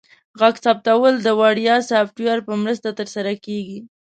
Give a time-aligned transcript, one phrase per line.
[0.39, 3.79] غږ ثبتول د وړیا سافټویر په مرسته ترسره کیږي.